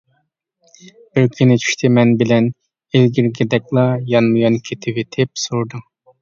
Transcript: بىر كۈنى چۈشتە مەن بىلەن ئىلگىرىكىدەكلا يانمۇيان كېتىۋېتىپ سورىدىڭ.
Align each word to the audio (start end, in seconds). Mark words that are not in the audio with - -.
بىر 1.17 1.27
كۈنى 1.39 1.57
چۈشتە 1.63 1.91
مەن 1.97 2.13
بىلەن 2.21 2.47
ئىلگىرىكىدەكلا 2.55 3.85
يانمۇيان 4.15 4.59
كېتىۋېتىپ 4.71 5.45
سورىدىڭ. 5.45 5.87